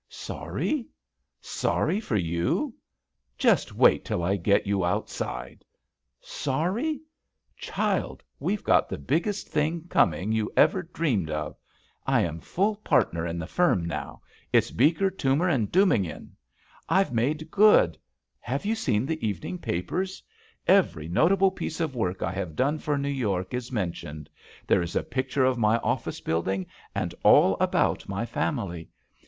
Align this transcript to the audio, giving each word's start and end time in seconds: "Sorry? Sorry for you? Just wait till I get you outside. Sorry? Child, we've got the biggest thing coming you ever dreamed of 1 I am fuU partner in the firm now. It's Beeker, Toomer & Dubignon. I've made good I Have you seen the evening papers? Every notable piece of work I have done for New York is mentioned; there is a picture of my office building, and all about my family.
"Sorry? 0.09 0.87
Sorry 1.41 1.99
for 1.99 2.15
you? 2.15 2.73
Just 3.37 3.75
wait 3.75 4.03
till 4.03 4.23
I 4.23 4.35
get 4.35 4.65
you 4.65 4.83
outside. 4.83 5.63
Sorry? 6.19 7.01
Child, 7.55 8.23
we've 8.39 8.63
got 8.63 8.89
the 8.89 8.97
biggest 8.97 9.47
thing 9.49 9.85
coming 9.89 10.31
you 10.31 10.51
ever 10.57 10.81
dreamed 10.81 11.29
of 11.29 11.51
1 12.05 12.15
I 12.15 12.21
am 12.21 12.41
fuU 12.41 12.83
partner 12.83 13.27
in 13.27 13.37
the 13.37 13.45
firm 13.45 13.85
now. 13.85 14.23
It's 14.51 14.71
Beeker, 14.71 15.11
Toomer 15.11 15.55
& 15.67 15.67
Dubignon. 15.71 16.31
I've 16.89 17.13
made 17.13 17.51
good 17.51 17.95
I 17.95 17.97
Have 18.39 18.65
you 18.65 18.73
seen 18.73 19.05
the 19.05 19.23
evening 19.23 19.59
papers? 19.59 20.23
Every 20.65 21.07
notable 21.09 21.51
piece 21.51 21.79
of 21.79 21.93
work 21.95 22.23
I 22.23 22.31
have 22.31 22.55
done 22.55 22.79
for 22.79 22.97
New 22.97 23.05
York 23.07 23.53
is 23.53 23.71
mentioned; 23.71 24.31
there 24.65 24.81
is 24.81 24.95
a 24.95 25.03
picture 25.03 25.45
of 25.45 25.59
my 25.59 25.77
office 25.77 26.21
building, 26.21 26.65
and 26.95 27.13
all 27.21 27.55
about 27.59 28.09
my 28.09 28.25
family. 28.25 28.89